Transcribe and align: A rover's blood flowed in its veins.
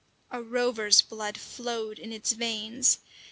A 0.31 0.41
rover's 0.41 0.99
blood 1.03 1.37
flowed 1.37 1.99
in 1.99 2.11
its 2.11 2.31
veins. 2.31 3.01